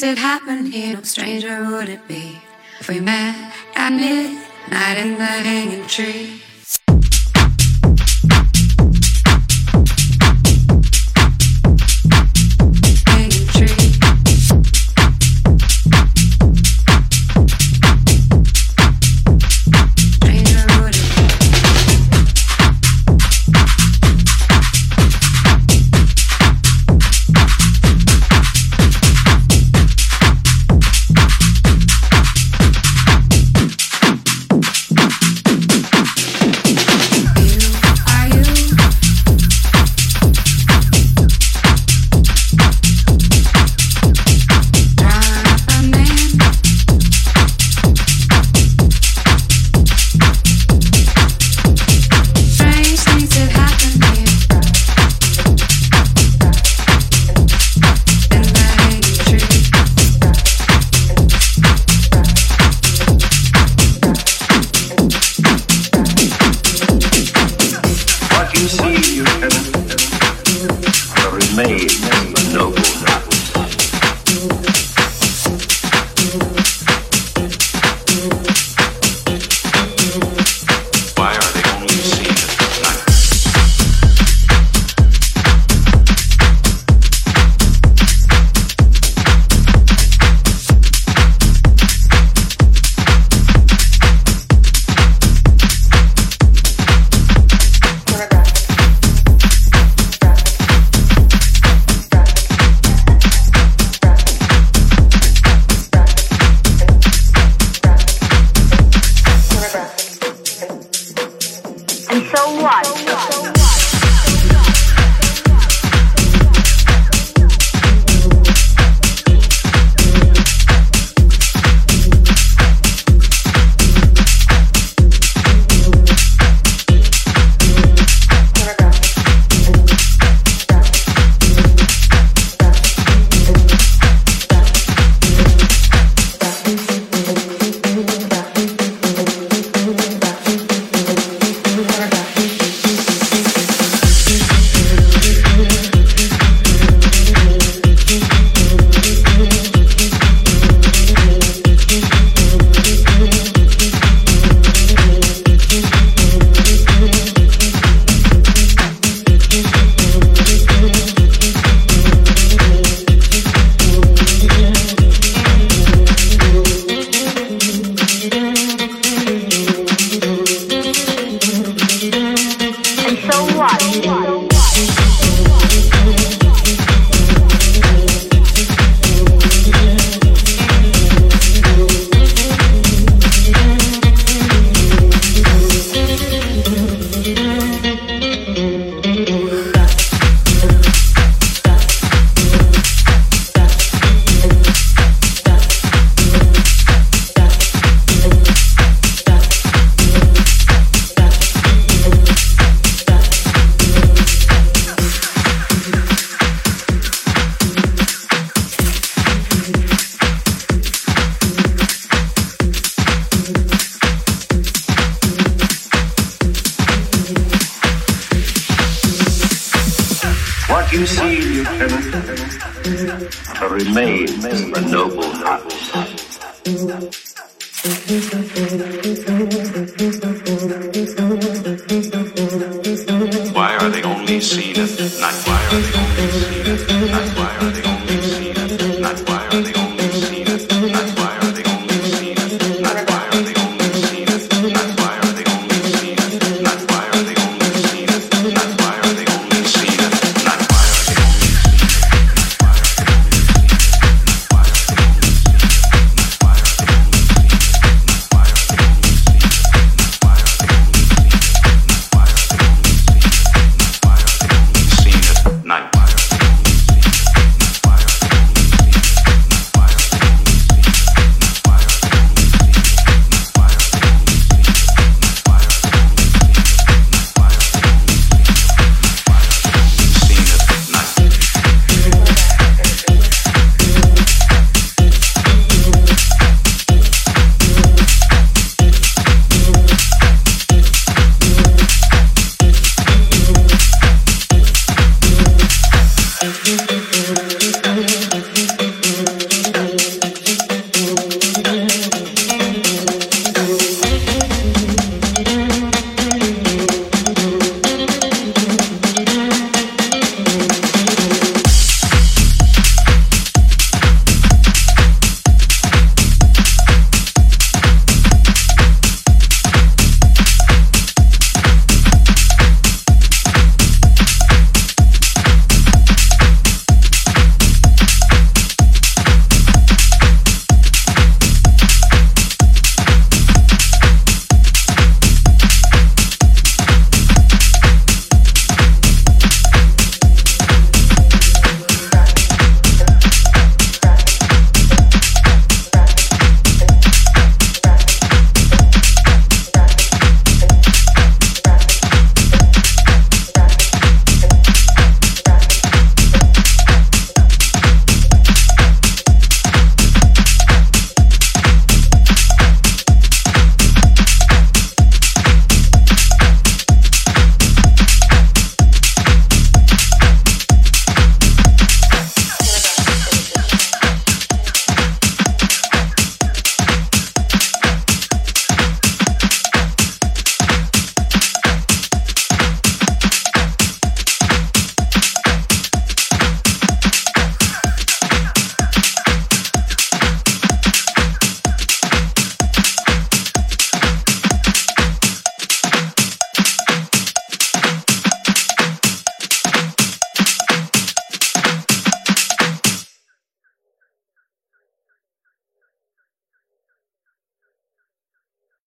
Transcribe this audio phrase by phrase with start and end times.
[0.00, 2.40] Since it happened here, no stranger would it be
[2.80, 6.42] if we met at midnight in the hanging tree.